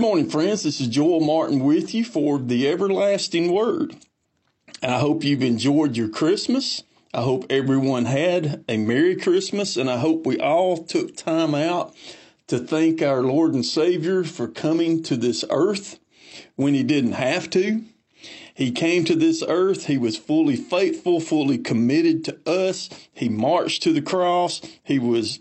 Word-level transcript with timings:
Good 0.00 0.06
morning, 0.06 0.30
friends. 0.30 0.62
This 0.62 0.80
is 0.80 0.88
Joel 0.88 1.20
Martin 1.20 1.62
with 1.62 1.94
you 1.94 2.04
for 2.04 2.38
the 2.38 2.66
Everlasting 2.66 3.52
Word. 3.52 3.96
I 4.82 4.98
hope 4.98 5.22
you've 5.22 5.42
enjoyed 5.42 5.94
your 5.94 6.08
Christmas. 6.08 6.84
I 7.12 7.20
hope 7.20 7.44
everyone 7.50 8.06
had 8.06 8.64
a 8.66 8.78
Merry 8.78 9.14
Christmas, 9.14 9.76
and 9.76 9.90
I 9.90 9.98
hope 9.98 10.24
we 10.24 10.40
all 10.40 10.78
took 10.78 11.16
time 11.16 11.54
out 11.54 11.94
to 12.46 12.58
thank 12.58 13.02
our 13.02 13.20
Lord 13.20 13.52
and 13.52 13.62
Savior 13.62 14.24
for 14.24 14.48
coming 14.48 15.02
to 15.02 15.18
this 15.18 15.44
earth 15.50 15.98
when 16.56 16.72
He 16.72 16.82
didn't 16.82 17.12
have 17.12 17.50
to. 17.50 17.82
He 18.54 18.72
came 18.72 19.04
to 19.04 19.14
this 19.14 19.44
earth. 19.46 19.84
He 19.84 19.98
was 19.98 20.16
fully 20.16 20.56
faithful, 20.56 21.20
fully 21.20 21.58
committed 21.58 22.24
to 22.24 22.38
us. 22.46 22.88
He 23.12 23.28
marched 23.28 23.82
to 23.82 23.92
the 23.92 24.00
cross. 24.00 24.62
He 24.82 24.98
was 24.98 25.40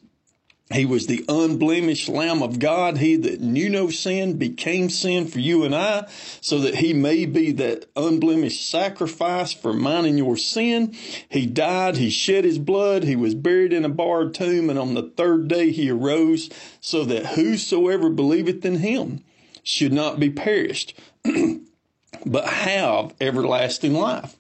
he 0.72 0.86
was 0.86 1.08
the 1.08 1.26
unblemished 1.28 2.10
Lamb 2.10 2.44
of 2.44 2.60
God. 2.60 3.00
He 3.00 3.16
that 3.16 3.42
knew 3.42 3.70
no 3.70 3.90
sin 3.90 4.38
became 4.38 4.92
sin 4.92 5.28
for 5.28 5.40
you 5.40 5.64
and 5.64 5.74
I, 5.74 6.08
so 6.42 6.60
that 6.60 6.76
he 6.76 6.94
may 6.94 7.26
be 7.26 7.52
that 7.54 7.88
unblemished 7.96 8.70
sacrifice 8.70 9.52
for 9.52 9.74
mine 9.74 10.06
and 10.06 10.18
your 10.18 10.38
sin. 10.38 10.96
He 11.28 11.48
died, 11.48 11.98
he 11.98 12.12
shed 12.12 12.44
his 12.44 12.60
blood, 12.60 13.04
he 13.04 13.16
was 13.16 13.34
buried 13.34 13.74
in 13.74 13.84
a 13.84 13.90
barred 13.90 14.36
tomb, 14.36 14.70
and 14.70 14.78
on 14.78 14.94
the 14.94 15.12
third 15.18 15.48
day 15.48 15.72
he 15.72 15.90
arose, 15.90 16.52
so 16.80 17.04
that 17.04 17.28
whosoever 17.28 18.12
believeth 18.12 18.64
in 18.64 18.78
him 18.78 19.24
should 19.64 19.92
not 19.92 20.20
be 20.20 20.30
perished, 20.30 20.94
but 22.26 22.48
have 22.48 23.16
everlasting 23.20 23.94
life. 23.96 24.36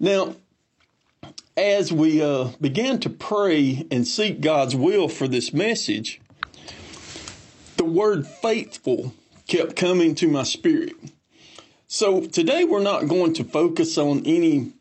Now, 0.00 0.34
as 1.58 1.92
we 1.92 2.22
uh, 2.22 2.50
began 2.60 3.00
to 3.00 3.10
pray 3.10 3.84
and 3.90 4.06
seek 4.06 4.40
God's 4.40 4.76
will 4.76 5.08
for 5.08 5.26
this 5.26 5.52
message, 5.52 6.20
the 7.76 7.84
word 7.84 8.26
faithful 8.26 9.12
kept 9.48 9.74
coming 9.74 10.14
to 10.16 10.28
my 10.28 10.44
spirit. 10.44 10.94
So 11.88 12.20
today 12.20 12.62
we're 12.64 12.82
not 12.82 13.08
going 13.08 13.32
to 13.34 13.44
focus 13.44 13.98
on 13.98 14.24
any 14.24 14.72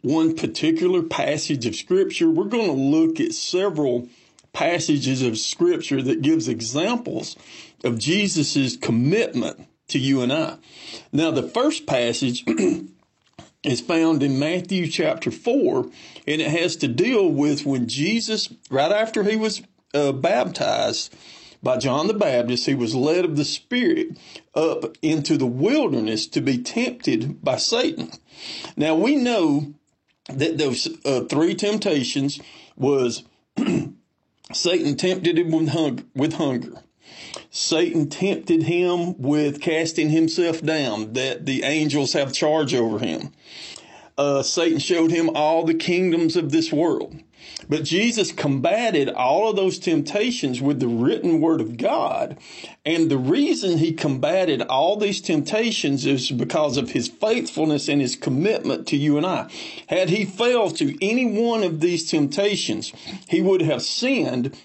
one 0.00 0.34
particular 0.34 1.02
passage 1.02 1.66
of 1.66 1.76
scripture. 1.76 2.30
We're 2.30 2.44
going 2.44 2.66
to 2.66 2.72
look 2.72 3.20
at 3.20 3.32
several 3.32 4.08
passages 4.54 5.20
of 5.20 5.36
scripture 5.36 6.00
that 6.00 6.22
gives 6.22 6.48
examples 6.48 7.36
of 7.84 7.98
Jesus's 7.98 8.78
commitment 8.78 9.68
to 9.88 9.98
you 9.98 10.22
and 10.22 10.32
I. 10.32 10.56
Now 11.12 11.30
the 11.30 11.42
first 11.42 11.86
passage 11.86 12.44
is 13.66 13.80
found 13.80 14.22
in 14.22 14.38
Matthew 14.38 14.86
chapter 14.88 15.30
4, 15.30 15.82
and 16.26 16.40
it 16.40 16.50
has 16.50 16.76
to 16.76 16.88
deal 16.88 17.28
with 17.28 17.66
when 17.66 17.88
Jesus, 17.88 18.52
right 18.70 18.92
after 18.92 19.24
he 19.24 19.36
was 19.36 19.62
uh, 19.92 20.12
baptized 20.12 21.14
by 21.62 21.76
John 21.78 22.06
the 22.06 22.14
Baptist, 22.14 22.66
he 22.66 22.74
was 22.74 22.94
led 22.94 23.24
of 23.24 23.36
the 23.36 23.44
Spirit 23.44 24.16
up 24.54 24.96
into 25.02 25.36
the 25.36 25.46
wilderness 25.46 26.26
to 26.28 26.40
be 26.40 26.58
tempted 26.58 27.42
by 27.42 27.56
Satan. 27.56 28.10
Now 28.76 28.94
we 28.94 29.16
know 29.16 29.74
that 30.28 30.58
those 30.58 30.88
uh, 31.04 31.22
three 31.22 31.54
temptations 31.54 32.40
was 32.76 33.24
Satan 34.52 34.96
tempted 34.96 35.38
him 35.38 35.50
with 35.50 36.04
with 36.14 36.34
hunger. 36.34 36.82
Satan 37.50 38.08
tempted 38.08 38.64
him 38.64 39.20
with 39.20 39.60
casting 39.60 40.10
himself 40.10 40.62
down, 40.62 41.12
that 41.14 41.46
the 41.46 41.62
angels 41.62 42.12
have 42.12 42.32
charge 42.32 42.74
over 42.74 42.98
him. 42.98 43.32
Uh, 44.18 44.42
Satan 44.42 44.78
showed 44.78 45.10
him 45.10 45.30
all 45.34 45.64
the 45.64 45.74
kingdoms 45.74 46.36
of 46.36 46.50
this 46.50 46.72
world. 46.72 47.16
But 47.68 47.84
Jesus 47.84 48.32
combated 48.32 49.08
all 49.10 49.50
of 49.50 49.56
those 49.56 49.78
temptations 49.78 50.62
with 50.62 50.78
the 50.78 50.88
written 50.88 51.40
word 51.40 51.60
of 51.60 51.76
God. 51.76 52.38
And 52.84 53.10
the 53.10 53.18
reason 53.18 53.78
he 53.78 53.92
combated 53.92 54.62
all 54.62 54.96
these 54.96 55.20
temptations 55.20 56.06
is 56.06 56.30
because 56.30 56.76
of 56.76 56.90
his 56.90 57.08
faithfulness 57.08 57.88
and 57.88 58.00
his 58.00 58.16
commitment 58.16 58.86
to 58.88 58.96
you 58.96 59.16
and 59.16 59.26
I. 59.26 59.50
Had 59.88 60.10
he 60.10 60.24
failed 60.24 60.76
to 60.76 60.96
any 61.04 61.26
one 61.26 61.62
of 61.62 61.80
these 61.80 62.08
temptations, 62.08 62.92
he 63.28 63.40
would 63.40 63.62
have 63.62 63.82
sinned 63.82 64.56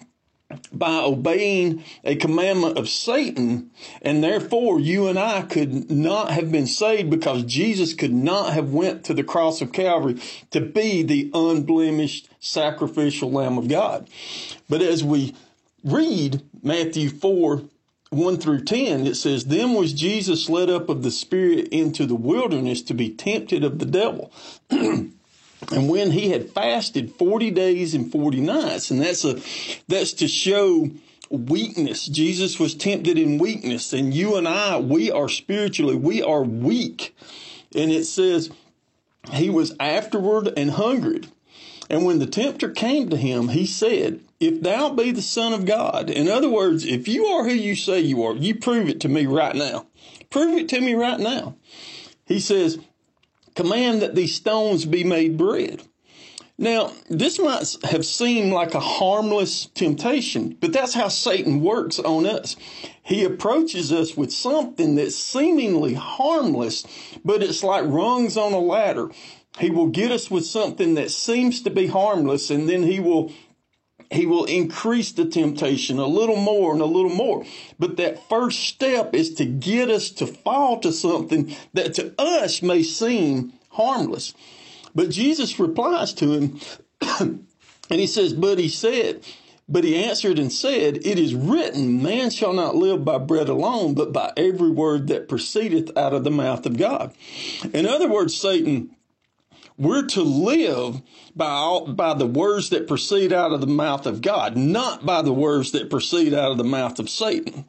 by 0.72 0.98
obeying 0.98 1.84
a 2.04 2.16
commandment 2.16 2.78
of 2.78 2.90
Satan, 2.90 3.72
and 4.02 4.24
therefore 4.24 4.80
you 4.80 5.08
and 5.08 5.20
I 5.20 5.44
could 5.44 5.92
not 5.92 6.32
have 6.32 6.52
been 6.52 6.68
saved 6.68 7.10
because 7.10 7.44
Jesus 7.44 7.94
could 7.94 8.14
not 8.14 8.54
have 8.54 8.74
went 8.74 9.04
to 9.06 9.14
the 9.14 9.24
cross 9.24 9.62
of 9.62 9.72
Calvary 9.72 10.20
to 10.52 10.62
be 10.62 11.04
the 11.04 11.32
unblemished 11.34 12.30
sacrificial 12.40 13.32
Lamb 13.32 13.58
of 13.58 13.68
God. 13.68 14.10
But 14.70 14.82
as 14.82 15.04
we 15.04 15.36
read 15.84 16.42
Matthew 16.64 17.10
4, 17.10 17.64
1 18.10 18.38
through 18.38 18.66
10, 18.66 19.08
it 19.08 19.16
says, 19.16 19.46
Then 19.46 19.74
was 19.74 19.94
Jesus 19.94 20.50
led 20.50 20.70
up 20.70 20.90
of 20.90 21.02
the 21.02 21.12
Spirit 21.12 21.70
into 21.70 22.06
the 22.06 22.16
wilderness 22.16 22.82
to 22.84 22.94
be 22.94 23.10
tempted 23.10 23.64
of 23.64 23.80
the 23.80 23.86
devil. 23.86 24.34
And 25.72 25.90
when 25.90 26.12
he 26.12 26.30
had 26.30 26.50
fasted 26.50 27.14
40 27.16 27.52
days 27.52 27.94
and 27.94 28.12
40 28.12 28.42
nights, 28.42 28.90
and 28.92 29.02
that's 29.02 29.24
a, 29.24 29.40
that's 29.88 30.14
to 30.14 30.28
show 30.28 30.90
weakness. 31.30 32.08
Jesus 32.08 32.60
was 32.60 32.76
tempted 32.76 33.18
in 33.18 33.38
weakness 33.38 33.94
and 33.94 34.14
you 34.14 34.36
and 34.36 34.48
I, 34.48 34.78
we 34.80 35.12
are 35.12 35.30
spiritually, 35.30 35.96
we 35.96 36.22
are 36.22 36.44
weak. 36.44 37.16
And 37.74 37.92
it 37.92 38.06
says 38.06 38.52
he 39.32 39.50
was 39.50 39.76
afterward 39.80 40.52
and 40.58 40.72
hungered. 40.72 41.28
And 41.90 42.06
when 42.06 42.20
the 42.20 42.26
tempter 42.26 42.70
came 42.70 43.10
to 43.10 43.18
him, 43.18 43.50
he 43.50 43.66
said, 43.66 44.22
if 44.40 44.62
thou 44.62 44.90
be 44.90 45.12
the 45.12 45.22
son 45.22 45.54
of 45.54 45.66
God, 45.66 46.10
in 46.10 46.28
other 46.28 46.50
words, 46.50 46.86
if 46.86 47.08
you 47.08 47.26
are 47.26 47.44
who 47.44 47.54
you 47.54 47.76
say 47.76 48.00
you 48.00 48.24
are, 48.24 48.34
you 48.34 48.56
prove 48.56 48.90
it 48.90 49.02
to 49.02 49.10
me 49.10 49.26
right 49.26 49.56
now. 49.56 49.88
Prove 50.30 50.58
it 50.58 50.70
to 50.70 50.82
me 50.82 50.94
right 50.94 51.20
now. 51.20 51.56
He 52.26 52.40
says, 52.40 52.80
command 53.56 54.02
that 54.02 54.16
these 54.16 54.36
stones 54.36 54.86
be 54.86 55.04
made 55.04 55.38
bread. 55.38 55.82
Now, 56.58 56.92
this 57.10 57.40
might 57.40 57.76
have 57.86 58.06
seemed 58.06 58.54
like 58.54 58.76
a 58.76 58.80
harmless 58.80 59.66
temptation, 59.74 60.56
but 60.62 60.72
that's 60.72 60.94
how 60.94 61.08
Satan 61.08 61.62
works 61.62 61.98
on 61.98 62.28
us. 62.28 62.56
He 63.02 63.24
approaches 63.24 63.92
us 63.92 64.16
with 64.16 64.32
something 64.32 64.94
that's 64.94 65.16
seemingly 65.16 65.96
harmless, 65.96 66.86
but 67.26 67.42
it's 67.42 67.64
like 67.64 67.86
rungs 67.88 68.38
on 68.38 68.54
a 68.54 68.60
ladder. 68.60 69.10
He 69.58 69.72
will 69.72 69.88
get 69.88 70.12
us 70.12 70.30
with 70.30 70.46
something 70.46 70.94
that 70.96 71.10
seems 71.10 71.62
to 71.64 71.72
be 71.72 71.88
harmless, 71.88 72.52
and 72.52 72.70
then 72.70 72.84
he 72.84 73.00
will 73.00 73.32
he 74.12 74.26
will 74.26 74.46
increase 74.46 75.12
the 75.12 75.26
temptation 75.26 75.98
a 75.98 76.06
little 76.06 76.36
more 76.36 76.74
and 76.74 76.82
a 76.82 76.86
little 76.86 77.14
more. 77.14 77.46
But 77.80 77.98
that 77.98 78.28
first 78.28 78.60
step 78.60 79.16
is 79.16 79.34
to 79.36 79.46
get 79.46 79.90
us 79.90 80.10
to 80.12 80.28
fall 80.28 80.80
to 80.82 80.92
something 80.92 81.56
that 81.74 81.94
to 81.96 82.14
us 82.20 82.62
may 82.62 82.84
seem 82.84 83.54
harmless. 83.70 84.34
But 84.94 85.10
Jesus 85.10 85.60
replies 85.60 86.14
to 86.16 86.34
him 86.34 86.60
and 87.20 87.46
he 87.90 88.08
says, 88.08 88.34
But 88.34 88.60
he 88.60 88.68
said, 88.68 89.24
but 89.70 89.86
he 89.86 89.96
answered 90.04 90.38
and 90.38 90.52
said, 90.52 90.98
It 91.06 91.18
is 91.18 91.34
written, 91.34 92.04
Man 92.04 92.30
shall 92.30 92.52
not 92.52 92.76
live 92.76 93.06
by 93.06 93.18
bread 93.18 93.48
alone, 93.48 93.94
but 93.94 94.12
by 94.12 94.34
every 94.36 94.70
word 94.70 95.08
that 95.08 95.30
proceedeth 95.30 95.96
out 95.98 96.14
of 96.14 96.26
the 96.26 96.32
mouth 96.32 96.66
of 96.66 96.78
God. 96.78 97.14
In 97.74 97.86
other 97.86 98.10
words, 98.10 98.36
Satan, 98.36 98.94
we're 99.78 100.06
to 100.08 100.22
live 100.22 101.02
by 101.36 101.50
all, 101.50 101.88
by 101.88 102.14
the 102.14 102.28
words 102.28 102.70
that 102.70 102.88
proceed 102.88 103.34
out 103.34 103.52
of 103.52 103.62
the 103.62 103.68
mouth 103.68 104.06
of 104.06 104.22
God, 104.22 104.56
not 104.58 105.06
by 105.06 105.22
the 105.22 105.34
words 105.34 105.72
that 105.72 105.90
proceed 105.90 106.34
out 106.34 106.52
of 106.52 106.58
the 106.58 106.64
mouth 106.64 107.00
of 107.00 107.10
Satan. 107.10 107.66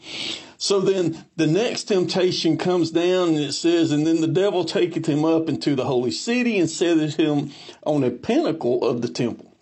So 0.59 0.81
then 0.81 1.25
the 1.37 1.47
next 1.47 1.85
temptation 1.85 2.57
comes 2.57 2.91
down 2.91 3.31
and 3.31 3.39
it 3.39 3.53
says, 3.53 3.91
and 3.91 4.07
then 4.07 4.21
the 4.21 4.29
devil 4.29 4.65
taketh 4.65 5.07
him 5.07 5.25
up 5.25 5.49
into 5.49 5.75
the 5.75 5.85
holy 5.85 6.13
city 6.13 6.59
and 6.59 6.71
setteth 6.71 7.17
him 7.17 7.51
on 7.85 8.05
a 8.05 8.11
pinnacle 8.11 8.85
of 8.85 9.03
the 9.03 9.09
temple 9.09 9.53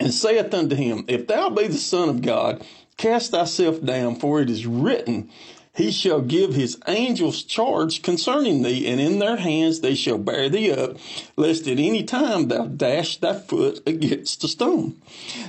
and 0.00 0.12
saith 0.12 0.52
unto 0.52 0.76
him, 0.76 1.04
If 1.08 1.26
thou 1.26 1.50
be 1.50 1.66
the 1.66 1.78
son 1.78 2.08
of 2.08 2.22
God, 2.22 2.64
cast 2.96 3.30
thyself 3.30 3.82
down, 3.82 4.16
for 4.16 4.40
it 4.40 4.50
is 4.50 4.66
written, 4.66 5.30
he 5.78 5.92
shall 5.92 6.20
give 6.20 6.54
his 6.54 6.76
angels 6.88 7.44
charge 7.44 8.02
concerning 8.02 8.62
thee, 8.62 8.84
and 8.88 9.00
in 9.00 9.20
their 9.20 9.36
hands 9.36 9.80
they 9.80 9.94
shall 9.94 10.18
bear 10.18 10.48
thee 10.48 10.72
up, 10.72 10.96
lest 11.36 11.68
at 11.68 11.78
any 11.78 12.02
time 12.02 12.48
thou 12.48 12.66
dash 12.66 13.18
thy 13.18 13.38
foot 13.38 13.80
against 13.86 14.42
a 14.42 14.48
stone. 14.48 15.00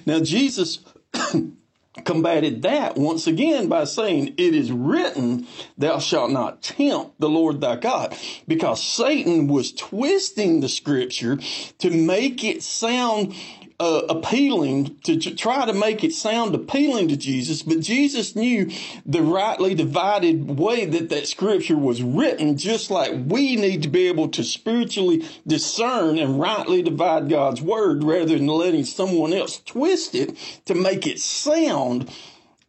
Now 0.05 0.19
Jesus 0.19 0.79
combated 2.05 2.61
that 2.61 2.95
once 2.95 3.25
again 3.25 3.67
by 3.67 3.85
saying, 3.85 4.35
It 4.37 4.53
is 4.53 4.71
written, 4.71 5.47
Thou 5.79 5.97
shalt 5.97 6.29
not 6.29 6.61
tempt 6.61 7.19
the 7.19 7.27
Lord 7.27 7.59
thy 7.59 7.77
God. 7.77 8.15
Because 8.47 8.83
Satan 8.83 9.47
was 9.47 9.71
twisting 9.71 10.59
the 10.59 10.69
scripture 10.69 11.39
to 11.79 11.89
make 11.89 12.43
it 12.43 12.61
sound 12.61 13.33
uh, 13.79 14.01
appealing 14.09 14.97
to, 15.03 15.17
to 15.17 15.33
try 15.33 15.65
to 15.65 15.73
make 15.73 16.03
it 16.03 16.13
sound 16.13 16.53
appealing 16.53 17.07
to 17.07 17.15
Jesus, 17.15 17.63
but 17.63 17.79
Jesus 17.79 18.35
knew 18.35 18.69
the 19.05 19.21
rightly 19.21 19.73
divided 19.73 20.59
way 20.59 20.85
that 20.85 21.09
that 21.09 21.27
scripture 21.27 21.77
was 21.77 22.03
written, 22.03 22.57
just 22.57 22.91
like 22.91 23.13
we 23.25 23.55
need 23.55 23.83
to 23.83 23.89
be 23.89 24.07
able 24.07 24.27
to 24.29 24.43
spiritually 24.43 25.25
discern 25.47 26.17
and 26.17 26.39
rightly 26.39 26.81
divide 26.81 27.29
God's 27.29 27.61
word 27.61 28.03
rather 28.03 28.37
than 28.37 28.47
letting 28.47 28.83
someone 28.83 29.31
else 29.31 29.61
twist 29.65 30.13
it 30.13 30.35
to 30.65 30.75
make 30.75 31.07
it 31.07 31.19
sound 31.19 32.09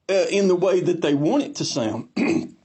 uh, 0.08 0.26
in 0.30 0.46
the 0.46 0.56
way 0.56 0.80
that 0.80 1.02
they 1.02 1.14
want 1.14 1.42
it 1.42 1.56
to 1.56 1.64
sound. 1.64 2.08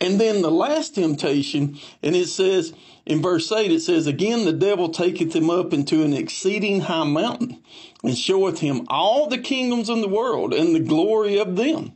And 0.00 0.20
then 0.20 0.42
the 0.42 0.50
last 0.50 0.96
temptation, 0.96 1.78
and 2.02 2.14
it 2.14 2.26
says 2.26 2.74
in 3.06 3.20
verse 3.20 3.50
8, 3.52 3.70
it 3.70 3.80
says, 3.80 4.06
Again 4.06 4.44
the 4.44 4.52
devil 4.52 4.88
taketh 4.88 5.34
him 5.34 5.50
up 5.50 5.72
into 5.72 6.02
an 6.02 6.14
exceeding 6.14 6.82
high 6.82 7.04
mountain, 7.04 7.62
and 8.02 8.16
showeth 8.16 8.60
him 8.60 8.86
all 8.88 9.28
the 9.28 9.38
kingdoms 9.38 9.88
of 9.88 10.00
the 10.00 10.08
world 10.08 10.54
and 10.54 10.74
the 10.74 10.80
glory 10.80 11.38
of 11.38 11.56
them. 11.56 11.92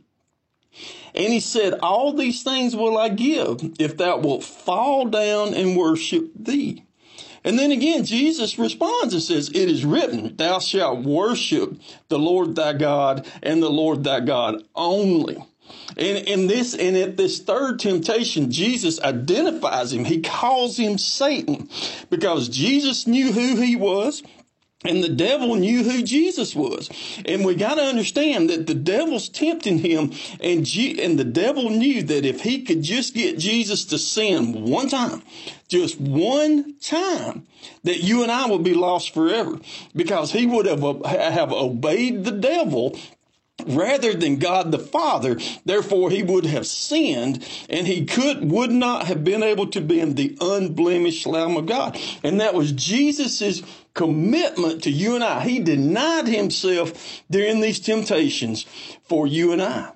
And 1.15 1.33
he 1.33 1.39
said, 1.39 1.73
All 1.81 2.13
these 2.13 2.43
things 2.43 2.75
will 2.75 2.97
I 2.97 3.09
give 3.09 3.59
if 3.79 3.97
thou 3.97 4.17
wilt 4.19 4.43
fall 4.43 5.05
down 5.05 5.53
and 5.53 5.75
worship 5.75 6.31
thee. 6.35 6.83
And 7.43 7.57
then 7.57 7.71
again, 7.71 8.05
Jesus 8.05 8.59
responds 8.59 9.13
and 9.13 9.23
says, 9.23 9.49
It 9.49 9.69
is 9.69 9.85
written, 9.85 10.35
Thou 10.35 10.59
shalt 10.59 11.03
worship 11.03 11.79
the 12.09 12.19
Lord 12.19 12.55
thy 12.55 12.73
God 12.73 13.25
and 13.41 13.63
the 13.63 13.69
Lord 13.69 14.03
thy 14.03 14.19
God 14.19 14.63
only. 14.75 15.43
And 15.97 16.17
in 16.27 16.47
this, 16.47 16.73
and 16.73 16.95
at 16.95 17.17
this 17.17 17.39
third 17.39 17.79
temptation, 17.79 18.51
Jesus 18.51 19.01
identifies 19.01 19.93
him. 19.93 20.05
He 20.05 20.21
calls 20.21 20.77
him 20.77 20.97
Satan 20.97 21.69
because 22.09 22.49
Jesus 22.49 23.07
knew 23.07 23.31
who 23.31 23.55
he 23.57 23.75
was. 23.75 24.23
And 24.85 25.03
the 25.03 25.09
devil 25.09 25.55
knew 25.55 25.83
who 25.83 26.01
Jesus 26.03 26.55
was. 26.55 26.89
And 27.25 27.43
we 27.43 27.55
got 27.55 27.75
to 27.75 27.81
understand 27.81 28.49
that 28.49 28.65
the 28.65 28.73
devil's 28.73 29.27
tempting 29.27 29.79
him 29.79 30.13
and, 30.39 30.65
G- 30.65 31.03
and 31.03 31.19
the 31.19 31.25
devil 31.25 31.69
knew 31.69 32.01
that 32.03 32.25
if 32.25 32.43
he 32.43 32.63
could 32.63 32.81
just 32.81 33.13
get 33.13 33.37
Jesus 33.37 33.83
to 33.85 33.97
sin 33.97 34.63
one 34.63 34.87
time, 34.87 35.21
just 35.67 35.99
one 35.99 36.75
time, 36.79 37.45
that 37.83 38.03
you 38.03 38.23
and 38.23 38.31
I 38.31 38.49
would 38.49 38.63
be 38.63 38.73
lost 38.73 39.13
forever 39.13 39.59
because 39.93 40.31
he 40.31 40.45
would 40.45 40.65
have, 40.65 40.81
have 41.05 41.51
obeyed 41.51 42.23
the 42.23 42.31
devil 42.31 42.97
rather 43.65 44.13
than 44.13 44.37
God 44.37 44.71
the 44.71 44.79
Father. 44.79 45.37
Therefore, 45.65 46.09
he 46.09 46.23
would 46.23 46.45
have 46.45 46.67
sinned 46.67 47.45
and 47.69 47.87
he 47.87 48.05
could, 48.05 48.51
would 48.51 48.71
not 48.71 49.07
have 49.07 49.23
been 49.23 49.43
able 49.43 49.67
to 49.67 49.81
be 49.81 50.03
the 50.03 50.37
unblemished 50.41 51.25
Lamb 51.25 51.57
of 51.57 51.65
God. 51.65 51.99
And 52.23 52.39
that 52.39 52.53
was 52.53 52.71
Jesus's 52.71 53.63
commitment 53.93 54.83
to 54.83 54.91
you 54.91 55.15
and 55.15 55.23
I. 55.23 55.41
He 55.41 55.59
denied 55.59 56.27
himself 56.27 57.21
during 57.29 57.59
these 57.59 57.79
temptations 57.79 58.65
for 59.03 59.27
you 59.27 59.51
and 59.51 59.61
I. 59.61 59.91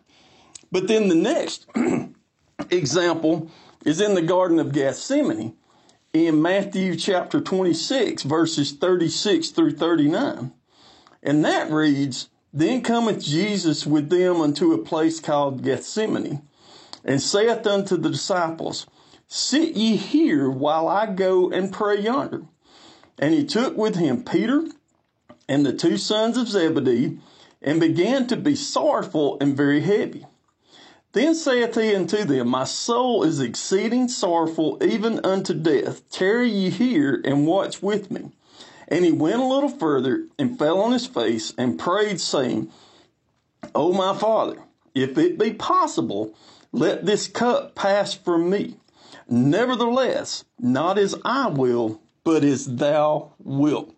But 0.71 0.87
then 0.87 1.07
the 1.07 1.15
next 1.15 1.67
example 2.69 3.49
is 3.85 4.01
in 4.01 4.15
the 4.15 4.21
Garden 4.21 4.59
of 4.59 4.71
Gethsemane 4.71 5.55
in 6.13 6.41
Matthew 6.41 6.95
chapter 6.95 7.41
26, 7.41 8.23
verses 8.23 8.71
36 8.73 9.49
through 9.49 9.71
39. 9.71 10.53
And 11.23 11.45
that 11.45 11.71
reads, 11.71 12.29
then 12.53 12.81
cometh 12.81 13.23
Jesus 13.23 13.85
with 13.85 14.09
them 14.09 14.39
unto 14.39 14.73
a 14.73 14.77
place 14.77 15.19
called 15.19 15.63
Gethsemane, 15.63 16.43
and 17.03 17.21
saith 17.21 17.65
unto 17.65 17.97
the 17.97 18.11
disciples, 18.11 18.85
Sit 19.27 19.75
ye 19.75 19.95
here 19.95 20.49
while 20.49 20.87
I 20.87 21.07
go 21.07 21.49
and 21.49 21.73
pray 21.73 21.99
yonder. 21.99 22.43
And 23.17 23.33
he 23.33 23.43
took 23.43 23.75
with 23.75 23.95
him 23.95 24.23
Peter 24.23 24.65
and 25.49 25.65
the 25.65 25.73
two 25.73 25.97
sons 25.97 26.37
of 26.37 26.47
Zebedee, 26.47 27.17
and 27.61 27.79
began 27.79 28.27
to 28.27 28.35
be 28.35 28.55
sorrowful 28.55 29.37
and 29.41 29.57
very 29.57 29.81
heavy. 29.81 30.25
Then 31.13 31.35
saith 31.35 31.75
he 31.75 31.95
unto 31.95 32.23
them, 32.23 32.49
My 32.49 32.63
soul 32.63 33.23
is 33.23 33.39
exceeding 33.39 34.07
sorrowful, 34.07 34.77
even 34.81 35.19
unto 35.23 35.53
death. 35.53 36.07
Tarry 36.09 36.49
ye 36.49 36.69
here 36.69 37.21
and 37.23 37.47
watch 37.47 37.81
with 37.81 38.11
me. 38.11 38.31
And 38.87 39.05
he 39.05 39.11
went 39.11 39.39
a 39.39 39.45
little 39.45 39.69
further 39.69 40.27
and 40.37 40.57
fell 40.57 40.79
on 40.79 40.91
his 40.91 41.07
face 41.07 41.53
and 41.57 41.79
prayed, 41.79 42.19
saying, 42.19 42.71
O 43.73 43.93
my 43.93 44.17
father, 44.17 44.57
if 44.93 45.17
it 45.17 45.39
be 45.39 45.53
possible, 45.53 46.33
let 46.71 47.05
this 47.05 47.27
cup 47.27 47.75
pass 47.75 48.13
from 48.13 48.49
me. 48.49 48.77
Nevertheless, 49.27 50.43
not 50.59 50.97
as 50.97 51.15
I 51.23 51.47
will, 51.47 52.01
but 52.23 52.43
as 52.43 52.65
thou 52.65 53.33
wilt. 53.39 53.93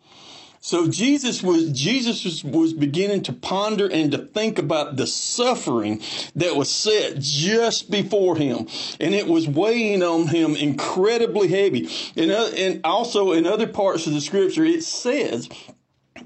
So 0.66 0.88
Jesus 0.88 1.44
was, 1.44 1.70
Jesus 1.70 2.24
was, 2.24 2.44
was, 2.44 2.74
beginning 2.74 3.22
to 3.24 3.34
ponder 3.34 3.86
and 3.86 4.12
to 4.12 4.18
think 4.18 4.58
about 4.58 4.96
the 4.96 5.06
suffering 5.06 6.02
that 6.36 6.56
was 6.56 6.72
set 6.72 7.20
just 7.20 7.92
before 7.92 8.36
him. 8.36 8.66
And 9.00 9.14
it 9.14 9.28
was 9.28 9.48
weighing 9.48 10.02
on 10.02 10.26
him 10.30 10.56
incredibly 10.56 11.50
heavy. 11.50 11.88
And, 12.18 12.32
uh, 12.32 12.50
and 12.58 12.82
also 12.84 13.32
in 13.34 13.46
other 13.46 13.68
parts 13.68 14.08
of 14.08 14.14
the 14.14 14.22
scripture, 14.22 14.66
it 14.66 14.84
says 14.84 15.50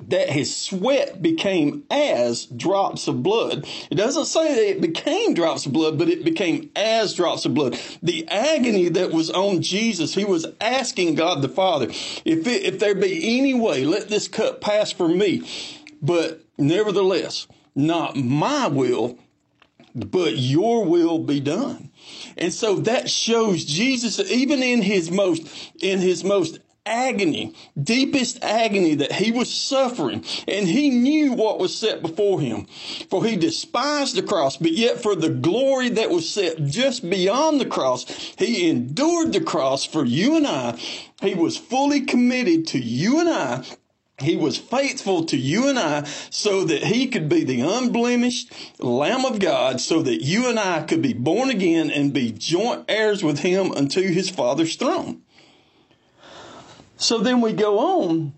that 0.07 0.30
his 0.30 0.56
sweat 0.56 1.22
became 1.22 1.84
as 1.92 2.46
drops 2.46 3.07
of 3.07 3.22
blood. 3.22 3.68
It 3.92 3.96
doesn't 3.96 4.25
say 4.25 4.54
that 4.54 4.69
it 4.69 4.81
became 4.81 5.34
drops 5.34 5.66
of 5.66 5.74
blood, 5.74 5.98
but 5.98 6.10
it 6.10 6.24
became 6.24 6.72
as 6.75 7.13
drops 7.13 7.46
of 7.46 7.54
blood. 7.54 7.80
The 8.01 8.28
agony 8.28 8.90
that 8.90 9.12
was 9.12 9.30
on 9.30 9.62
Jesus, 9.62 10.16
he 10.16 10.25
was 10.25 10.48
asking 10.62 11.16
God 11.16 11.42
the 11.42 11.50
Father, 11.50 11.88
if 11.90 12.48
it, 12.48 12.63
if 12.63 12.80
there 12.80 12.96
be 12.96 13.40
any 13.40 13.54
way, 13.54 13.86
let 13.86 14.10
this 14.10 14.28
cup 14.28 14.62
pass 14.62 14.92
from 14.92 15.18
me. 15.18 15.48
But 16.01 16.42
nevertheless, 16.57 17.48
not 17.75 18.16
my 18.16 18.68
will, 18.68 19.18
but 19.96 20.38
your 20.38 20.86
will 20.86 21.19
be 21.19 21.40
done. 21.40 21.92
And 22.38 22.54
so 22.54 22.75
that 22.75 23.10
shows 23.10 23.66
Jesus, 23.66 24.19
even 24.19 24.63
in 24.63 24.81
his 24.81 25.12
most, 25.12 25.48
in 25.81 26.00
his 26.00 26.24
most 26.24 26.60
agony, 26.86 27.54
deepest 27.81 28.44
agony 28.44 28.96
that 28.96 29.14
he 29.14 29.31
was 29.31 29.54
suffering, 29.54 30.24
and 30.48 30.68
he 30.68 30.90
knew 30.90 31.34
what 31.34 31.60
was 31.60 31.76
set 31.76 32.02
before 32.02 32.42
him. 32.42 32.66
For 33.10 33.26
he 33.26 33.36
despised 33.36 34.16
the 34.16 34.24
cross, 34.24 34.58
but 34.58 34.74
yet 34.74 35.02
for 35.02 35.16
the 35.16 35.30
glory 35.30 35.90
that 35.90 36.10
was 36.10 36.30
set 36.30 36.64
just 36.66 37.10
beyond 37.10 37.60
the 37.60 37.66
cross, 37.66 38.06
he 38.38 38.70
endured 38.70 39.34
the 39.34 39.42
cross 39.42 39.86
for 39.86 40.06
you 40.06 40.36
and 40.36 40.48
I. 40.48 40.80
He 41.22 41.36
was 41.36 41.58
fully 41.58 42.02
committed 42.02 42.68
to 42.68 42.80
you 42.80 43.20
and 43.20 43.30
I 43.30 43.64
he 44.22 44.36
was 44.36 44.58
faithful 44.58 45.25
to 45.25 45.38
you 45.38 45.70
and 45.70 45.80
I 45.80 46.04
so 46.30 46.64
that 46.66 46.84
he 46.84 47.08
could 47.08 47.30
be 47.30 47.44
the 47.44 47.62
unblemished 47.62 48.52
Lamb 48.80 49.25
of 49.25 49.40
God, 49.40 49.80
so 49.82 50.02
that 50.02 50.22
you 50.22 50.48
and 50.50 50.60
I 50.60 50.84
could 50.84 51.02
be 51.02 51.14
born 51.14 51.50
again 51.50 51.90
and 51.90 52.14
be 52.14 52.32
joint 52.32 52.86
heirs 52.88 53.24
with 53.24 53.40
him 53.40 53.72
unto 53.72 54.02
his 54.02 54.30
Father's 54.30 54.75
throne. 54.75 55.22
So 57.00 57.18
then 57.19 57.40
we 57.40 57.54
go 57.54 57.80
on, 57.80 58.34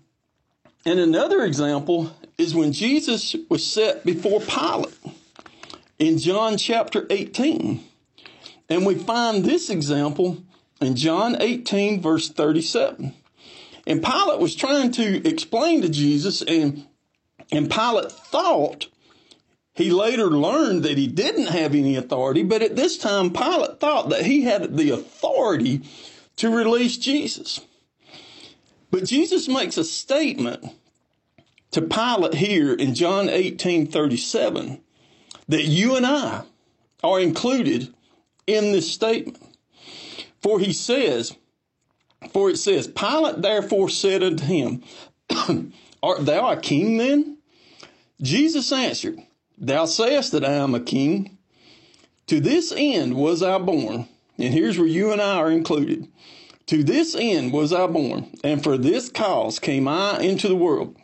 and 0.86 1.00
another 1.00 1.42
example 1.42 2.12
is 2.38 2.54
when 2.54 2.72
Jesus 2.72 3.34
was 3.50 3.66
set 3.66 4.06
before 4.06 4.40
Pilate 4.40 4.96
in 5.98 6.16
John 6.18 6.56
chapter 6.56 7.04
18. 7.10 7.82
And 8.68 8.86
we 8.86 8.94
find 8.94 9.44
this 9.44 9.68
example 9.68 10.44
in 10.80 10.94
John 10.94 11.42
18, 11.42 12.00
verse 12.00 12.28
37. 12.28 13.12
And 13.84 14.02
Pilate 14.02 14.38
was 14.38 14.54
trying 14.54 14.92
to 14.92 15.28
explain 15.28 15.82
to 15.82 15.88
Jesus, 15.88 16.40
and, 16.42 16.86
and 17.50 17.68
Pilate 17.68 18.12
thought, 18.12 18.86
he 19.74 19.90
later 19.90 20.30
learned 20.30 20.84
that 20.84 20.98
he 20.98 21.08
didn't 21.08 21.46
have 21.46 21.74
any 21.74 21.96
authority, 21.96 22.44
but 22.44 22.62
at 22.62 22.76
this 22.76 22.96
time, 22.96 23.32
Pilate 23.32 23.80
thought 23.80 24.10
that 24.10 24.24
he 24.24 24.42
had 24.42 24.76
the 24.76 24.90
authority 24.90 25.82
to 26.36 26.48
release 26.48 26.96
Jesus. 26.96 27.60
But 28.92 29.06
Jesus 29.06 29.48
makes 29.48 29.78
a 29.78 29.84
statement 29.84 30.64
to 31.70 31.80
Pilate 31.80 32.34
here 32.34 32.74
in 32.74 32.94
John 32.94 33.30
18 33.30 33.86
37 33.86 34.80
that 35.48 35.64
you 35.64 35.96
and 35.96 36.06
I 36.06 36.42
are 37.02 37.18
included 37.18 37.92
in 38.46 38.72
this 38.72 38.92
statement. 38.92 39.42
For 40.42 40.60
he 40.60 40.74
says, 40.74 41.34
for 42.32 42.50
it 42.50 42.58
says, 42.58 42.86
Pilate 42.86 43.40
therefore 43.40 43.88
said 43.88 44.22
unto 44.22 44.44
him, 44.44 44.82
Art 46.02 46.26
thou 46.26 46.50
a 46.50 46.60
king 46.60 46.98
then? 46.98 47.38
Jesus 48.20 48.70
answered, 48.72 49.18
Thou 49.56 49.86
sayest 49.86 50.32
that 50.32 50.44
I 50.44 50.52
am 50.52 50.74
a 50.74 50.80
king. 50.80 51.38
To 52.26 52.40
this 52.40 52.74
end 52.76 53.14
was 53.14 53.42
I 53.42 53.56
born. 53.56 54.06
And 54.36 54.52
here's 54.52 54.78
where 54.78 54.86
you 54.86 55.12
and 55.12 55.22
I 55.22 55.36
are 55.36 55.50
included 55.50 56.08
to 56.66 56.82
this 56.82 57.14
end 57.14 57.52
was 57.52 57.72
I 57.72 57.86
born, 57.86 58.30
and 58.44 58.62
for 58.62 58.78
this 58.78 59.08
cause 59.08 59.58
came 59.58 59.88
I 59.88 60.20
into 60.20 60.48
the 60.48 60.56
world, 60.56 60.96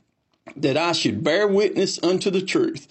that 0.56 0.76
I 0.76 0.92
should 0.92 1.22
bear 1.22 1.46
witness 1.46 2.02
unto 2.02 2.30
the 2.30 2.42
truth. 2.42 2.88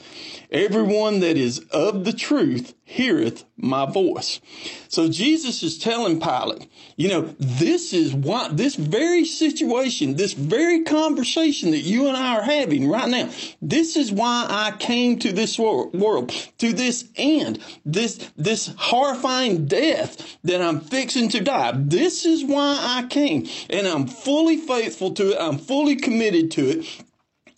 Everyone 0.52 1.20
that 1.20 1.36
is 1.36 1.60
of 1.72 2.06
the 2.06 2.14
truth 2.14 2.74
heareth 2.86 3.44
my 3.58 3.86
voice. 3.86 4.40
So 4.88 5.10
Jesus 5.10 5.62
is 5.62 5.78
telling 5.78 6.22
Pilate, 6.22 6.70
you 6.96 7.10
know, 7.10 7.36
this 7.38 7.92
is 7.92 8.14
why, 8.14 8.48
this 8.50 8.76
very 8.76 9.26
situation, 9.26 10.16
this 10.16 10.32
very 10.32 10.84
conversation 10.84 11.72
that 11.72 11.80
you 11.80 12.08
and 12.08 12.16
I 12.16 12.38
are 12.38 12.44
having 12.44 12.88
right 12.90 13.10
now, 13.10 13.30
this 13.62 13.98
is 13.98 14.10
why 14.10 14.46
I 14.50 14.72
came 14.78 15.20
to 15.20 15.34
this 15.34 15.60
world, 15.60 16.30
to 16.60 16.72
this 16.72 17.10
end, 17.18 17.60
this, 17.86 18.18
this 18.38 18.74
horrifying 18.78 19.66
death 19.66 20.38
that 20.46 20.62
I'm 20.62 20.80
fixing 20.80 21.28
to 21.30 21.42
die. 21.42 21.74
This 21.76 22.26
is 22.26 22.46
why 22.46 22.78
I 22.80 23.08
came 23.08 23.48
and 23.70 23.86
I'm 23.86 24.08
fully 24.08 24.56
faithful 24.56 25.14
to 25.16 25.32
it. 25.34 25.38
I'm 25.42 25.58
fully 25.58 25.98
committed 25.98 26.52
to 26.52 26.70
it 26.70 27.04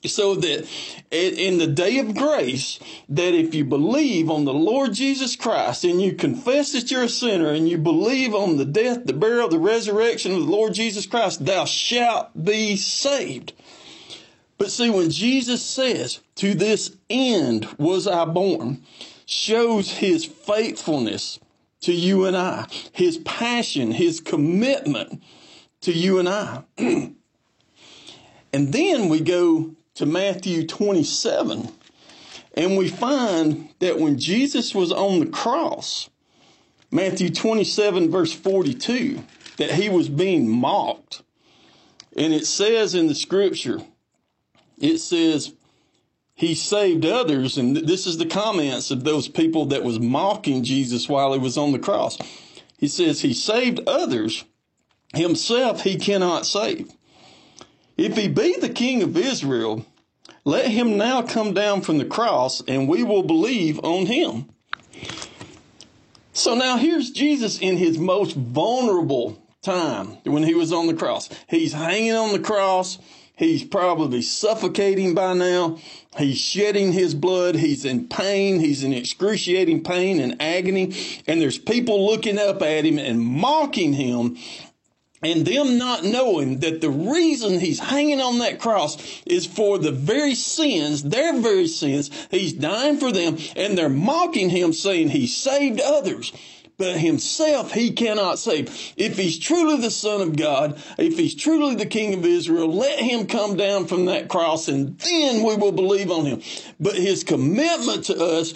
so 0.05 0.35
that 0.35 0.67
in 1.11 1.57
the 1.57 1.67
day 1.67 1.99
of 1.99 2.15
grace, 2.15 2.79
that 3.09 3.33
if 3.33 3.53
you 3.53 3.65
believe 3.65 4.29
on 4.29 4.45
the 4.45 4.53
Lord 4.53 4.93
Jesus 4.93 5.35
Christ 5.35 5.83
and 5.83 6.01
you 6.01 6.13
confess 6.13 6.71
that 6.71 6.89
you're 6.89 7.03
a 7.03 7.09
sinner 7.09 7.49
and 7.49 7.67
you 7.67 7.77
believe 7.77 8.33
on 8.33 8.57
the 8.57 8.65
death, 8.65 9.05
the 9.05 9.13
burial, 9.13 9.49
the 9.49 9.59
resurrection 9.59 10.31
of 10.31 10.39
the 10.39 10.51
Lord 10.51 10.73
Jesus 10.73 11.05
Christ, 11.05 11.45
thou 11.45 11.65
shalt 11.65 12.45
be 12.45 12.77
saved. 12.77 13.53
But 14.57 14.71
see, 14.71 14.89
when 14.89 15.09
Jesus 15.09 15.63
says, 15.63 16.19
to 16.35 16.53
this 16.53 16.95
end 17.09 17.67
was 17.77 18.07
I 18.07 18.25
born, 18.25 18.83
shows 19.25 19.91
his 19.91 20.25
faithfulness 20.25 21.39
to 21.81 21.93
you 21.93 22.25
and 22.25 22.35
I, 22.35 22.67
his 22.91 23.17
passion, 23.19 23.91
his 23.91 24.19
commitment 24.19 25.23
to 25.81 25.93
you 25.93 26.19
and 26.19 26.27
I. 26.27 26.63
and 26.77 27.13
then 28.53 29.07
we 29.07 29.21
go 29.21 29.75
to 29.99 30.05
Matthew 30.05 30.65
27, 30.65 31.67
and 32.53 32.77
we 32.77 32.87
find 32.87 33.67
that 33.79 33.99
when 33.99 34.17
Jesus 34.17 34.73
was 34.73 34.93
on 34.93 35.19
the 35.19 35.25
cross, 35.25 36.09
Matthew 36.89 37.29
27, 37.29 38.09
verse 38.09 38.31
42, 38.31 39.21
that 39.57 39.71
he 39.71 39.89
was 39.89 40.07
being 40.07 40.47
mocked. 40.49 41.21
And 42.15 42.33
it 42.33 42.45
says 42.45 42.95
in 42.95 43.07
the 43.07 43.13
scripture, 43.13 43.81
it 44.77 44.99
says, 44.99 45.51
he 46.33 46.55
saved 46.55 47.05
others, 47.05 47.57
and 47.57 47.75
this 47.75 48.07
is 48.07 48.17
the 48.17 48.25
comments 48.25 48.91
of 48.91 49.03
those 49.03 49.27
people 49.27 49.65
that 49.65 49.83
was 49.83 49.99
mocking 49.99 50.63
Jesus 50.63 51.09
while 51.09 51.33
he 51.33 51.39
was 51.39 51.57
on 51.57 51.73
the 51.73 51.79
cross. 51.79 52.17
He 52.77 52.87
says, 52.87 53.19
He 53.19 53.33
saved 53.33 53.81
others, 53.85 54.45
himself 55.13 55.83
he 55.83 55.97
cannot 55.97 56.45
save. 56.45 56.89
If 57.99 58.15
he 58.15 58.29
be 58.29 58.55
the 58.55 58.69
king 58.69 59.03
of 59.03 59.17
Israel, 59.17 59.85
let 60.45 60.67
him 60.67 60.95
now 60.95 61.21
come 61.21 61.53
down 61.53 61.81
from 61.81 61.97
the 61.97 62.05
cross 62.05 62.63
and 62.65 62.87
we 62.87 63.03
will 63.03 63.23
believe 63.23 63.77
on 63.83 64.05
him. 64.05 64.47
So 66.31 66.55
now 66.55 66.77
here's 66.77 67.11
Jesus 67.11 67.59
in 67.59 67.75
his 67.75 67.97
most 67.97 68.37
vulnerable 68.37 69.45
time 69.61 70.17
when 70.23 70.43
he 70.43 70.55
was 70.55 70.71
on 70.71 70.87
the 70.87 70.93
cross. 70.93 71.27
He's 71.49 71.73
hanging 71.73 72.13
on 72.13 72.31
the 72.31 72.39
cross. 72.39 72.99
He's 73.35 73.65
probably 73.65 74.21
suffocating 74.21 75.13
by 75.13 75.33
now. 75.33 75.77
He's 76.17 76.37
shedding 76.37 76.93
his 76.93 77.13
blood. 77.13 77.55
He's 77.55 77.83
in 77.83 78.07
pain. 78.07 78.61
He's 78.61 78.81
in 78.81 78.93
excruciating 78.93 79.83
pain 79.83 80.21
and 80.21 80.41
agony. 80.41 80.95
And 81.27 81.41
there's 81.41 81.57
people 81.57 82.05
looking 82.05 82.39
up 82.39 82.61
at 82.61 82.85
him 82.85 82.97
and 82.97 83.19
mocking 83.19 83.91
him 83.91 84.37
and 85.21 85.45
them 85.45 85.77
not 85.77 86.03
knowing 86.03 86.59
that 86.59 86.81
the 86.81 86.89
reason 86.89 87.59
he's 87.59 87.79
hanging 87.79 88.21
on 88.21 88.39
that 88.39 88.59
cross 88.59 89.21
is 89.25 89.45
for 89.45 89.77
the 89.77 89.91
very 89.91 90.35
sins, 90.35 91.03
their 91.03 91.39
very 91.39 91.67
sins. 91.67 92.09
He's 92.31 92.53
dying 92.53 92.97
for 92.97 93.11
them 93.11 93.37
and 93.55 93.77
they're 93.77 93.89
mocking 93.89 94.49
him 94.49 94.73
saying 94.73 95.09
he 95.09 95.27
saved 95.27 95.81
others. 95.81 96.31
But 96.77 96.97
himself 96.97 97.73
he 97.73 97.91
cannot 97.91 98.39
save. 98.39 98.93
If 98.95 99.17
he's 99.17 99.37
truly 99.37 99.81
the 99.81 99.91
son 99.91 100.21
of 100.21 100.37
God, 100.37 100.81
if 100.97 101.17
he's 101.17 101.35
truly 101.35 101.75
the 101.75 101.85
king 101.85 102.13
of 102.13 102.25
Israel, 102.25 102.73
let 102.73 102.99
him 102.99 103.27
come 103.27 103.57
down 103.57 103.85
from 103.87 104.05
that 104.05 104.29
cross 104.29 104.69
and 104.69 104.97
then 104.97 105.43
we 105.43 105.57
will 105.57 105.73
believe 105.73 106.09
on 106.09 106.25
him. 106.25 106.41
But 106.79 106.95
his 106.95 107.25
commitment 107.25 108.05
to 108.05 108.23
us 108.23 108.53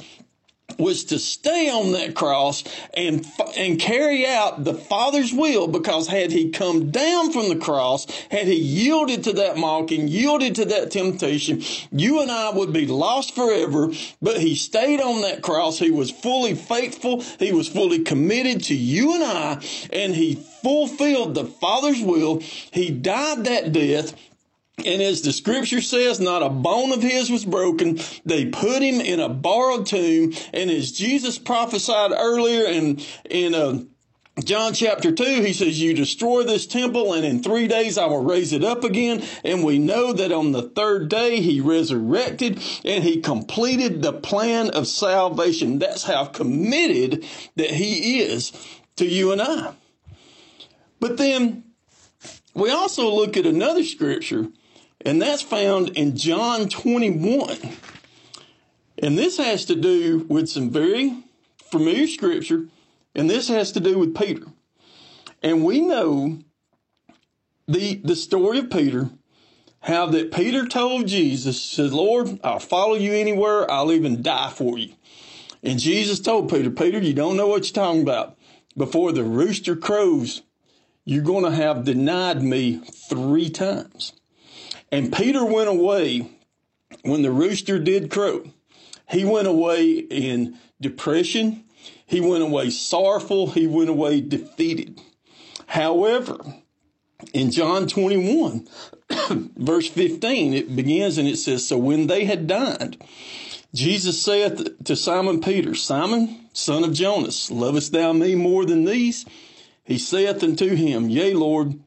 was 0.80 1.06
to 1.06 1.20
stay 1.20 1.70
on 1.70 1.92
that 1.94 2.15
cross 2.15 2.63
and 2.94 3.25
and 3.58 3.80
carry 3.80 4.25
out 4.25 4.63
the 4.63 4.74
Father's 4.74 5.34
will 5.34 5.68
because 5.68 6.08
had 6.08 6.32
he 6.32 6.50
come 6.50 6.92
down 6.92 7.32
from 7.32 7.50
the 7.50 7.56
cross, 7.56 8.06
had 8.30 8.48
he 8.48 8.56
yielded 8.56 9.24
to 9.25 9.34
that 9.34 9.58
mocking, 9.58 10.08
yielded 10.08 10.56
to 10.56 10.65
that 10.65 10.92
temptation, 10.92 11.62
you 11.92 12.22
and 12.22 12.32
I 12.32 12.51
would 12.51 12.74
be 12.74 12.88
lost 12.88 13.36
forever. 13.36 13.92
But 14.22 14.38
he 14.38 14.56
stayed 14.56 15.01
on 15.01 15.22
that 15.22 15.42
cross. 15.42 15.80
He 15.80 15.92
was 15.92 16.12
fully 16.12 16.56
faithful. 16.56 17.22
He 17.39 17.51
was 17.51 17.68
fully 17.68 18.00
committed 18.00 18.63
to 18.65 18.75
you 18.75 19.15
and 19.15 19.24
I, 19.24 19.62
and 19.92 20.15
he 20.15 20.36
fulfilled 20.36 21.36
the 21.36 21.46
Father's 21.46 22.01
will. 22.01 22.39
He 22.72 22.89
died 22.89 23.46
that 23.46 23.72
death 23.72 24.15
and 24.77 25.01
as 25.01 25.22
the 25.22 25.32
scripture 25.32 25.82
says, 25.82 26.20
not 26.20 26.42
a 26.42 26.50
bone 26.50 26.92
of 26.92 27.03
his 27.03 27.30
was 27.30 27.46
broken. 27.46 28.00
They 28.25 28.48
put 28.48 28.82
him 28.82 29.00
in 29.01 29.20
a 29.20 29.30
borrowed 29.30 29.86
tomb. 29.86 30.34
And 30.51 30.72
as 30.72 30.92
Jesus 30.92 31.38
prophesied 31.38 32.12
earlier 32.12 32.65
in, 32.65 33.00
in, 33.30 33.53
uh, 33.53 33.82
John 34.44 34.74
chapter 34.74 35.12
2, 35.12 35.44
he 35.44 35.53
says, 35.53 35.80
You 35.80 35.94
destroy 35.94 36.44
this 36.44 36.65
temple, 36.65 37.13
and 37.13 37.24
in 37.24 37.44
three 37.44 37.68
days 37.68 38.00
I 38.00 38.08
will 38.08 38.24
raise 38.24 38.51
it 38.51 38.63
up 38.63 38.84
again. 38.84 39.24
And 39.44 39.63
we 39.63 39.77
know 39.77 40.12
that 40.12 40.32
on 40.32 40.53
the 40.53 40.63
third 40.63 41.08
day 41.08 41.39
he 41.39 41.62
resurrected 41.62 42.60
and 42.84 43.03
he 43.03 43.22
completed 43.22 44.01
the 44.01 44.12
plan 44.12 44.72
of 44.72 44.88
salvation. 44.88 45.77
That's 45.77 46.03
how 46.03 46.25
committed 46.25 47.24
that 47.58 47.70
he 47.70 48.22
is 48.22 48.51
to 48.96 49.06
you 49.06 49.32
and 49.32 49.42
I. 49.42 49.74
But 51.00 51.18
then 51.18 51.63
we 52.56 52.72
also 52.72 53.13
look 53.13 53.38
at 53.38 53.46
another 53.46 53.84
scripture 53.84 54.48
and 55.05 55.22
that's 55.22 55.41
found 55.41 55.89
in 55.89 56.15
John 56.15 56.69
21. 56.69 57.57
And 59.00 59.17
this 59.17 59.38
has 59.38 59.65
to 59.65 59.75
do 59.75 60.25
with 60.29 60.50
some 60.50 60.69
very 60.69 61.24
familiar 61.57 62.07
scripture, 62.07 62.67
and 63.13 63.29
this 63.29 63.50
has 63.50 63.72
to 63.74 63.79
do 63.79 63.98
with 64.00 64.15
Peter. 64.15 64.45
And 65.41 65.65
we 65.65 65.81
know 65.81 66.39
the, 67.67 67.95
the 67.95 68.15
story 68.15 68.60
of 68.60 68.69
Peter, 68.69 69.10
how 69.81 70.05
that 70.07 70.31
Peter 70.31 70.65
told 70.65 71.07
Jesus, 71.07 71.62
said, 71.62 71.91
Lord, 71.91 72.39
I'll 72.43 72.60
follow 72.60 72.95
you 72.95 73.13
anywhere, 73.13 73.69
I'll 73.69 73.91
even 73.91 74.22
die 74.22 74.51
for 74.51 74.77
you. 74.77 74.93
And 75.62 75.79
Jesus 75.79 76.19
told 76.19 76.50
Peter, 76.50 76.69
Peter, 76.69 77.00
you 77.00 77.13
don't 77.13 77.38
know 77.38 77.48
what 77.48 77.65
you're 77.65 77.83
talking 77.83 78.01
about. 78.01 78.38
Before 78.77 79.12
the 79.12 79.24
rooster 79.24 79.75
crows, 79.75 80.41
you're 81.05 81.24
going 81.24 81.43
to 81.43 81.51
have 81.51 81.83
denied 81.83 82.41
me 82.41 82.81
three 83.10 83.50
times. 83.50 84.13
And 84.93 85.12
Peter 85.12 85.43
went 85.43 85.69
away 85.69 86.29
when 87.01 87.23
the 87.23 87.31
rooster 87.31 87.79
did 87.79 88.12
crow. 88.12 88.43
He 89.09 89.25
went 89.25 89.47
away 89.47 89.89
in 89.89 90.59
depression. 90.79 91.63
He 92.05 92.21
went 92.21 92.43
away 92.43 92.69
sorrowful. 92.69 93.47
He 93.47 93.65
went 93.65 93.89
away 93.89 94.21
defeated. 94.21 95.01
However, 95.65 96.38
in 97.33 97.50
John 97.50 97.88
21, 97.88 98.67
verse 99.57 99.88
15, 99.89 100.53
it 100.53 100.75
begins 100.75 101.17
and 101.17 101.27
it 101.27 101.38
says, 101.38 101.67
So 101.67 101.79
when 101.79 102.05
they 102.05 102.25
had 102.25 102.45
dined, 102.45 103.03
Jesus 103.73 104.21
saith 104.21 104.83
to 104.83 104.95
Simon 104.95 105.41
Peter, 105.41 105.73
Simon, 105.73 106.50
son 106.53 106.83
of 106.83 106.93
Jonas, 106.93 107.50
lovest 107.50 107.93
thou 107.93 108.13
me 108.13 108.35
more 108.35 108.63
than 108.63 108.85
these? 108.85 109.25
He 109.83 109.97
saith 109.97 110.43
unto 110.43 110.75
him, 110.75 111.09
Yea, 111.09 111.33
Lord, 111.33 111.79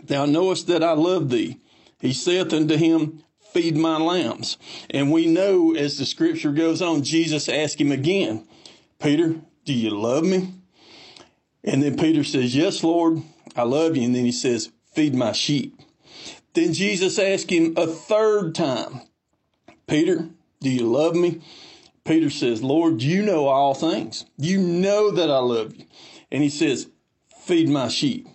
thou 0.00 0.24
knowest 0.24 0.68
that 0.68 0.84
I 0.84 0.92
love 0.92 1.30
thee. 1.30 1.58
He 2.04 2.12
saith 2.12 2.52
unto 2.52 2.76
him, 2.76 3.22
Feed 3.54 3.78
my 3.78 3.96
lambs. 3.96 4.58
And 4.90 5.10
we 5.10 5.26
know 5.26 5.74
as 5.74 5.96
the 5.96 6.04
scripture 6.04 6.52
goes 6.52 6.82
on, 6.82 7.02
Jesus 7.02 7.48
asked 7.48 7.80
him 7.80 7.90
again, 7.90 8.46
Peter, 8.98 9.36
do 9.64 9.72
you 9.72 9.88
love 9.88 10.22
me? 10.22 10.52
And 11.62 11.82
then 11.82 11.96
Peter 11.96 12.22
says, 12.22 12.54
Yes, 12.54 12.84
Lord, 12.84 13.22
I 13.56 13.62
love 13.62 13.96
you. 13.96 14.02
And 14.02 14.14
then 14.14 14.26
he 14.26 14.32
says, 14.32 14.70
Feed 14.92 15.14
my 15.14 15.32
sheep. 15.32 15.80
Then 16.52 16.74
Jesus 16.74 17.18
asked 17.18 17.48
him 17.48 17.72
a 17.74 17.86
third 17.86 18.54
time, 18.54 19.00
Peter, 19.86 20.28
do 20.60 20.68
you 20.68 20.84
love 20.84 21.16
me? 21.16 21.40
Peter 22.04 22.28
says, 22.28 22.62
Lord, 22.62 23.00
you 23.00 23.22
know 23.22 23.46
all 23.46 23.72
things. 23.72 24.26
You 24.36 24.58
know 24.58 25.10
that 25.10 25.30
I 25.30 25.38
love 25.38 25.74
you. 25.74 25.86
And 26.30 26.42
he 26.42 26.50
says, 26.50 26.90
Feed 27.44 27.70
my 27.70 27.88
sheep. 27.88 28.28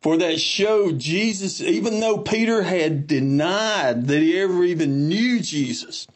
For 0.00 0.16
that 0.16 0.40
showed 0.40 0.98
Jesus, 1.00 1.60
even 1.60 2.00
though 2.00 2.18
Peter 2.18 2.62
had 2.62 3.06
denied 3.06 4.06
that 4.06 4.20
he 4.20 4.38
ever 4.38 4.62
even 4.64 5.08
knew 5.08 5.40
Jesus, 5.40 6.06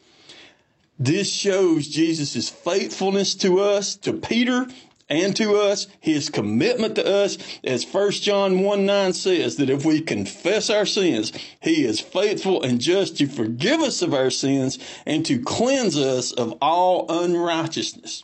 this 0.97 1.31
shows 1.31 1.87
Jesus' 1.87 2.49
faithfulness 2.49 3.35
to 3.35 3.59
us, 3.59 3.95
to 3.97 4.13
Peter, 4.13 4.67
and 5.09 5.35
to 5.35 5.57
us, 5.57 5.87
his 5.99 6.29
commitment 6.29 6.95
to 6.95 7.05
us, 7.05 7.37
as 7.63 7.85
1 7.85 8.11
John 8.11 8.61
1 8.61 8.85
9 8.85 9.13
says, 9.13 9.57
that 9.57 9.69
if 9.69 9.83
we 9.83 9.99
confess 10.01 10.69
our 10.69 10.85
sins, 10.85 11.33
he 11.59 11.83
is 11.85 11.99
faithful 11.99 12.63
and 12.63 12.79
just 12.79 13.17
to 13.17 13.27
forgive 13.27 13.81
us 13.81 14.01
of 14.01 14.13
our 14.13 14.29
sins 14.29 14.79
and 15.05 15.25
to 15.25 15.39
cleanse 15.39 15.97
us 15.97 16.31
of 16.31 16.57
all 16.61 17.05
unrighteousness. 17.09 18.23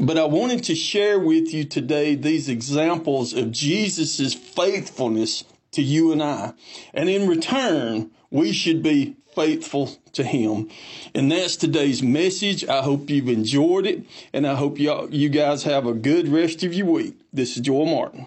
But 0.00 0.16
I 0.16 0.24
wanted 0.24 0.62
to 0.64 0.76
share 0.76 1.18
with 1.18 1.52
you 1.52 1.64
today 1.64 2.14
these 2.14 2.48
examples 2.48 3.32
of 3.32 3.50
Jesus' 3.50 4.32
faithfulness 4.32 5.42
to 5.72 5.82
you 5.82 6.12
and 6.12 6.22
I. 6.22 6.52
And 6.94 7.08
in 7.08 7.28
return, 7.28 8.12
we 8.30 8.52
should 8.52 8.80
be 8.80 9.16
faithful 9.34 9.90
to 10.12 10.22
him. 10.22 10.68
And 11.14 11.32
that's 11.32 11.56
today's 11.56 12.02
message. 12.02 12.64
I 12.64 12.82
hope 12.82 13.10
you've 13.10 13.28
enjoyed 13.28 13.86
it 13.86 14.04
and 14.32 14.46
I 14.46 14.54
hope 14.54 14.78
y'all, 14.78 15.12
you 15.12 15.28
guys 15.28 15.64
have 15.64 15.86
a 15.86 15.94
good 15.94 16.28
rest 16.28 16.62
of 16.62 16.72
your 16.72 16.86
week. 16.86 17.14
This 17.32 17.56
is 17.56 17.62
Joel 17.62 17.86
Martin. 17.86 18.26